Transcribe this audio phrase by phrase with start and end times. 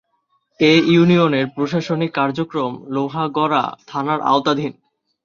[0.59, 4.73] এ ইউনিয়নের প্রশাসনিক কার্যক্রম লোহাগাড়া থানার আওতাধীন।